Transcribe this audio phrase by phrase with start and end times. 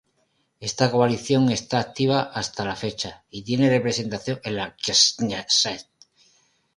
[0.69, 5.87] Esta coalición está activa hasta la fecha y tiene representación en la Knesset.